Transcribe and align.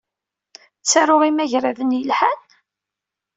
Ttaruɣ 0.81 1.21
imagraden 1.29 1.95
yelhan? 1.97 2.39